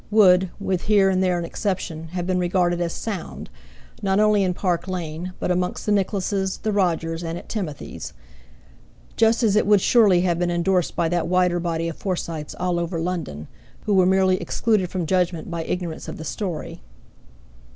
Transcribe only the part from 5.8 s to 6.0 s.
the